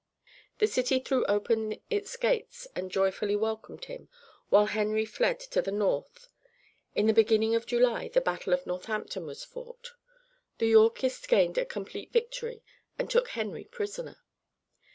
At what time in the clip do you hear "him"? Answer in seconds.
3.85-4.09